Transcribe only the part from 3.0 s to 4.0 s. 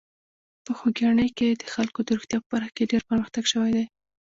پرمختګ شوی دی.